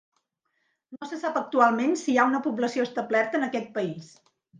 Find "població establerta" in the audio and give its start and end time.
2.47-3.39